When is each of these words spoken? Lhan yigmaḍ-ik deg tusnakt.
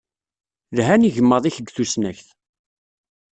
Lhan 0.77 1.05
yigmaḍ-ik 1.05 1.57
deg 1.59 1.67
tusnakt. 1.75 2.27